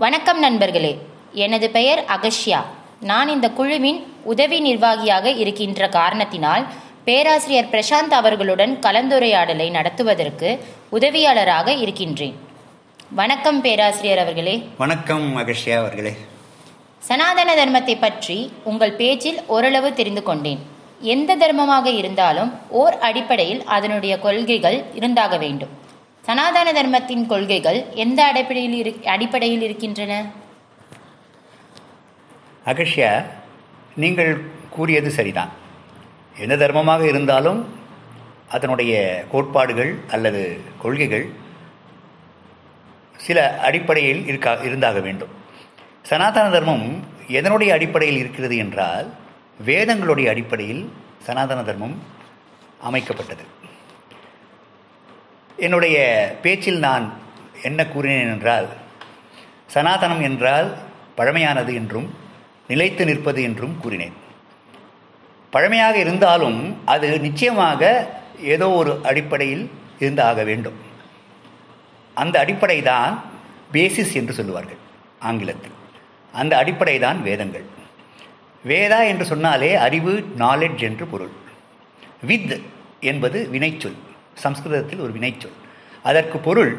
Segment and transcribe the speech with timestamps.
[0.00, 0.98] வணக்கம் நண்பர்களே.
[1.32, 2.64] எனது பெயர் அகஷ்யா.
[3.00, 6.66] நான் இந்த குழுவின் உதவி நிர்வாகியாக இருக்கின்ற காரணத்தினால்
[7.04, 12.34] பேராசிரியர் பிரசாந்த் அவர்களுடன் கலந்துரையாடலை நடத்துவதற்கு உதவியாளராக இருக்கின்றேன்.
[13.10, 14.68] வணக்கம் பேராசிரியர் அவர்களே.
[14.78, 16.12] வணக்கம் அகஷ்யா அவர்களே.
[16.98, 20.58] சனாதன தர்மத்தை பற்றி உங்கள் பேச்சில் ஓரளவு தெரிந்து கொண்டேன்.
[21.00, 25.79] எந்த தர்மமாக இருந்தாலும் ஓர் அடிப்படையில் அதனுடைய கொள்கைகள் இருந்தாக வேண்டும்.
[26.30, 30.12] சனாதன தர்மத்தின் கொள்கைகள் எந்த அடிப்படையில் இரு அடிப்படையில் இருக்கின்றன?
[32.70, 33.08] அகஷ்யா
[34.02, 34.30] நீங்கள்
[34.70, 35.52] கூறியது சரிதான்.
[36.38, 37.60] எந்த தர்மமாக இருந்தாலும்
[38.48, 38.92] அதனுடைய
[39.32, 40.42] கோட்பாடுகள் அல்லது
[40.82, 41.26] கொள்கைகள்
[43.26, 43.38] சில
[43.68, 45.32] அடிப்படையில் இருக்கா இருந்தாக வேண்டும்.
[46.10, 46.86] சனாதன தர்மம்
[47.38, 49.08] எதனுடைய அடிப்படையில் இருக்கிறது என்றால்
[49.70, 50.84] வேதங்களுடைய அடிப்படையில்
[51.28, 51.96] சனாதன தர்மம்
[52.90, 53.46] அமைக்கப்பட்டது.
[55.56, 55.96] என்னுடைய
[56.42, 57.12] பேச்சில் நான்
[57.62, 58.68] என்ன கூறினேன் என்றால்
[59.74, 60.76] சனாதனம் என்றால்
[61.16, 62.14] பழமையானது என்றும்
[62.66, 64.12] நிலைத்து நிற்பது என்றும் கூறினேன்.
[65.50, 70.74] பழமையாக இருந்தாலும் அது நிச்சயமாக ஏதோ ஒரு அடிப்படையில் இருந்தாக வேண்டும்.
[72.14, 73.24] அந்த அடிப்படை தான்
[73.72, 74.76] பேசிஸ் என்று சொல்லுவார்கள்
[75.18, 75.72] ஆங்கிலத்தில்.
[76.32, 77.64] அந்த அடிப்படை தான் வேதங்கள்.
[78.66, 81.30] வேதா என்று சொன்னாலே அறிவு நாலெட்ஜ் என்று பொருள்.
[82.22, 82.60] வித்
[83.00, 83.98] என்பது வினைச்சொல்.
[84.34, 85.56] சம்ஸ்கிருதத்தில் ஒரு வினைச்சொல்.
[86.02, 86.78] அதற்கு பொருள்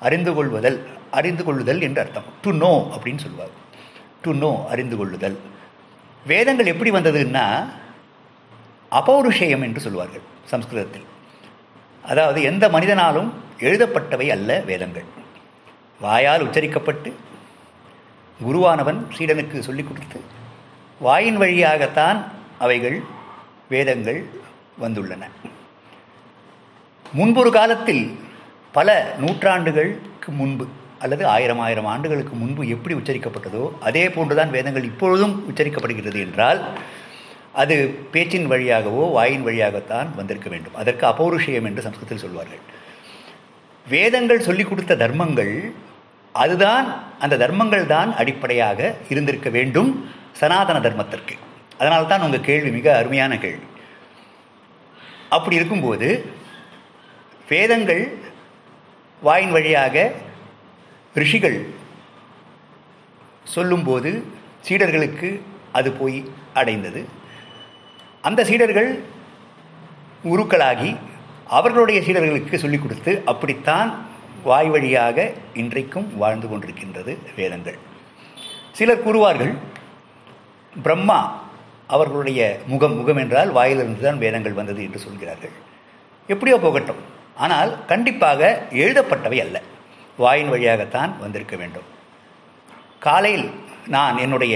[0.00, 2.22] அறிந்து கொள்வதல் அறிந்து கொள்ளுதல் என்று அர்த்தம்.
[2.42, 3.54] டு நோ அப்படின்னு சொல்லுவார்
[4.22, 5.38] டு நோ அறிந்து கொள்ளுதல்.
[6.26, 7.66] வேதங்கள் எப்படி வந்ததுன்னா
[8.90, 11.04] அபௌருஷேயம் என்று சொல்லுவார்கள் சம்ஸ்கிருதத்தில்.
[12.02, 15.04] அதாவது எந்த மனிதனாலும் எழுதப்பட்டவை அல்ல வேதங்கள்.
[16.00, 17.12] வாயால் உச்சரிக்கப்பட்டு
[18.46, 20.20] குருவானவன் சீடனுக்கு சொல்லிக் கொடுத்து
[21.00, 22.24] வாயின் வழியாகத்தான்
[22.58, 23.02] அவைகள்
[23.68, 24.26] வேதங்கள்
[24.80, 25.24] வந்துள்ளன.
[27.14, 28.18] முன்பொரு காலத்தில்
[28.72, 30.66] பல நூற்றாண்டுகளுக்கு முன்பு
[30.98, 36.60] அல்லது ஆயிரம் ஆயிரம் ஆண்டுகளுக்கு முன்பு எப்படி உச்சரிக்கப்பட்டதோ அதே போன்றுதான் வேதங்கள் இப்பொழுதும் உச்சரிக்கப்படுகிறது என்றால்
[37.52, 40.74] அது பேச்சின் வழியாகவோ வாயின் வழியாகத்தான் வந்திருக்க வேண்டும்.
[40.74, 42.58] அதற்கு அபௌருஷயம் என்று சம்ஸ்கிருதத்தில் சொல்வார்கள்.
[43.88, 45.72] வேதங்கள் சொல்லிக் கொடுத்த தர்மங்கள்
[46.32, 51.34] அதுதான் அந்த தர்மங்கள் தான் அடிப்படையாக இருந்திருக்க வேண்டும் சனாதன தர்மத்திற்கு.
[51.78, 53.66] அதனால்தான் உங்கள் கேள்வி மிக அருமையான கேள்வி.
[55.28, 56.32] அப்படி இருக்கும்போது
[57.48, 58.02] வேதங்கள்
[59.22, 60.12] வாயின் வழியாக
[61.14, 61.58] ரிஷிகள்
[63.54, 64.10] சொல்லும்போது
[64.68, 65.40] சீடர்களுக்கு
[65.72, 66.18] அது போய்
[66.54, 67.00] அடைந்தது.
[68.20, 68.90] அந்த சீடர்கள்
[70.24, 70.96] குருக்களாகி
[71.46, 74.06] அவர்களுடைய சீடர்களுக்கு சொல்லிக் கொடுத்து அப்படித்தான்
[74.44, 77.78] வாய் வழியாக இன்றைக்கும் வாழ்ந்து கொண்டிருக்கின்றது வேதங்கள்.
[78.72, 79.54] சிலர் கூறுவார்கள்
[80.82, 81.20] பிரம்மா
[81.86, 85.54] அவர்களுடைய முகம் முகம் என்றால் வாயிலிருந்து தான் வேதங்கள் வந்தது என்று சொல்கிறார்கள்.
[86.26, 87.16] எப்படியோ போகட்டும்.
[87.44, 88.40] ஆனால் கண்டிப்பாக
[88.82, 89.56] எழுதப்பட்டவை அல்ல.
[90.22, 91.88] வாயின் வழியாகத்தான் வந்திருக்க வேண்டும்.
[93.06, 93.48] காலையில்
[93.96, 94.54] நான் என்னுடைய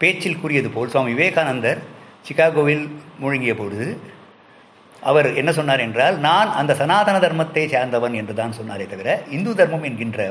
[0.00, 1.80] பேச்சில் கூறியது போல் சுவாமி விவேகானந்தர்
[2.26, 2.84] சிகாகோவில்
[3.22, 3.86] முழுங்கிய பொழுது
[5.02, 9.86] அவர் என்ன சொன்னார் என்றால் நான் அந்த சனாதன தர்மத்தை சார்ந்தவன் என்று தான் சொன்னாரே தவிர இந்து தர்மம்
[9.88, 10.26] என்கின்ற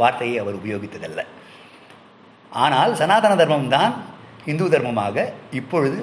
[0.00, 1.20] வார்த்தையை அவர் உபயோகித்ததல்ல.
[2.52, 3.94] ஆனால் சனாதன தர்மம் தான்
[4.52, 5.26] இந்து தர்மமாக
[5.60, 5.98] இப்பொழுது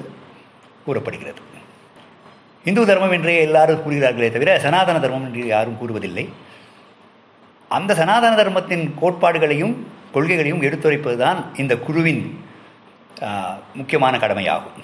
[0.86, 1.40] கூறப்படுகிறது.
[2.68, 6.24] இந்து தர்மம் என்றே எல்லாரும் கூறுகிறார்களே தவிர சனாதன தர்மம் என்று யாரும் கூறுவதில்லை.
[7.76, 9.74] அந்த சனாதன தர்மத்தின் கோட்பாடுகளையும்
[10.14, 12.22] கொள்கைகளையும் எடுத்துரைப்பது தான் இந்த குழுவின்
[13.80, 14.78] முக்கியமான கடமையாகும்.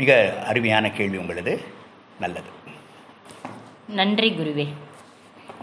[0.00, 0.10] மிக
[0.50, 1.52] அருமையான கேள்வி உங்களது.
[2.22, 2.50] நல்லது.
[4.00, 4.66] நன்றி குருவே.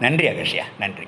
[0.04, 1.06] நன்றி அகர்ஷியா நன்றி.